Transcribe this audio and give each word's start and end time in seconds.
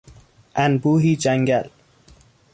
انبوهی 0.55 1.15
جنگل 1.15 1.69